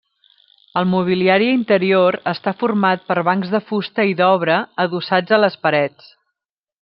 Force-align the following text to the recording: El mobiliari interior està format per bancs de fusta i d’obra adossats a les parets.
El 0.79 0.87
mobiliari 0.93 1.49
interior 1.57 2.17
està 2.33 2.53
format 2.63 3.05
per 3.11 3.17
bancs 3.29 3.53
de 3.57 3.63
fusta 3.69 4.07
i 4.13 4.19
d’obra 4.23 4.57
adossats 4.89 5.37
a 5.39 5.43
les 5.45 5.63
parets. 5.67 6.09